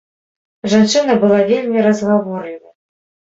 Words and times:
Жанчына 0.73 1.17
была 1.25 1.37
вельмі 1.51 1.85
разгаворлівай. 1.87 2.73